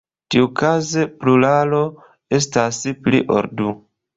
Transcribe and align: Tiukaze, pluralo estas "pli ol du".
Tiukaze, 0.35 1.03
pluralo 1.19 1.81
estas 2.41 2.81
"pli 3.07 3.25
ol 3.37 3.53
du". 3.61 3.69